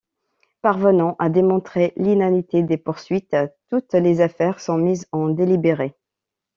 [0.63, 3.37] Parvenant à démontrer l'inanité des poursuites,
[3.69, 5.93] toutes les affaires sont mises en délibéré.